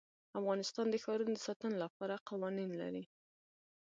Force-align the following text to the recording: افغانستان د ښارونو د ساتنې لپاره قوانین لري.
افغانستان 0.39 0.85
د 0.89 0.95
ښارونو 1.03 1.31
د 1.35 1.39
ساتنې 1.47 1.75
لپاره 1.83 2.23
قوانین 2.29 2.71
لري. 2.81 3.03